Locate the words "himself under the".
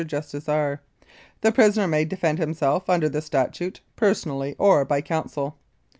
2.39-3.21